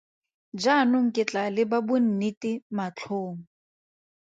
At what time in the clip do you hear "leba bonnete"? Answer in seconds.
1.55-2.51